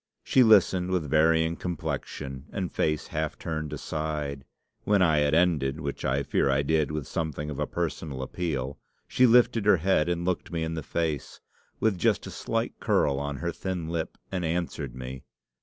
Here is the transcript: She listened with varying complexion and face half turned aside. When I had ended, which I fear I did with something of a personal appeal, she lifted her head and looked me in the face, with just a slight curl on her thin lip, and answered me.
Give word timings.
She 0.23 0.41
listened 0.41 0.89
with 0.89 1.07
varying 1.11 1.55
complexion 1.55 2.47
and 2.51 2.71
face 2.73 3.05
half 3.09 3.37
turned 3.37 3.71
aside. 3.71 4.45
When 4.83 4.99
I 5.03 5.19
had 5.19 5.35
ended, 5.35 5.79
which 5.79 6.03
I 6.03 6.23
fear 6.23 6.49
I 6.49 6.63
did 6.63 6.89
with 6.89 7.05
something 7.05 7.51
of 7.51 7.59
a 7.59 7.67
personal 7.67 8.23
appeal, 8.23 8.79
she 9.07 9.27
lifted 9.27 9.67
her 9.67 9.77
head 9.77 10.09
and 10.09 10.25
looked 10.25 10.51
me 10.51 10.63
in 10.63 10.73
the 10.73 10.81
face, 10.81 11.39
with 11.79 11.99
just 11.99 12.25
a 12.25 12.31
slight 12.31 12.79
curl 12.79 13.19
on 13.19 13.35
her 13.37 13.51
thin 13.51 13.89
lip, 13.89 14.17
and 14.31 14.43
answered 14.43 14.95
me. 14.95 15.23